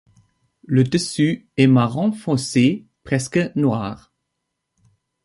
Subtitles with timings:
[0.65, 4.11] Le dessus est marron foncé presque noir.